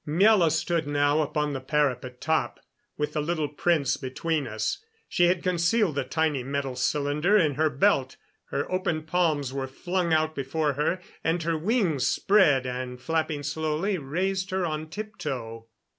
Miela 0.07 0.49
stood 0.49 0.87
now 0.87 1.21
upon 1.21 1.53
the 1.53 1.59
parapet 1.61 2.19
top, 2.19 2.59
with 2.97 3.13
the 3.13 3.21
little 3.21 3.49
prince 3.49 3.97
between 3.97 4.47
us. 4.47 4.83
She 5.07 5.25
had 5.25 5.43
concealed 5.43 5.93
the 5.93 6.03
tiny 6.03 6.41
metal 6.41 6.75
cylinder 6.75 7.37
in 7.37 7.53
her 7.53 7.69
belt; 7.69 8.17
her 8.45 8.65
open 8.71 9.03
palms 9.03 9.53
were 9.53 9.67
flung 9.67 10.11
out 10.11 10.33
before 10.33 10.73
her, 10.73 10.99
and 11.23 11.43
her 11.43 11.55
wings, 11.55 12.07
spread 12.07 12.65
and 12.65 12.99
flapping 12.99 13.43
slowly, 13.43 13.99
raised 13.99 14.49
her 14.49 14.65
on 14.65 14.89
tiptoe. 14.89 15.67